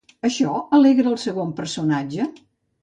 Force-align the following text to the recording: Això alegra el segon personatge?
Això 0.29 0.53
alegra 0.79 1.13
el 1.13 1.21
segon 1.27 1.53
personatge? 1.61 2.31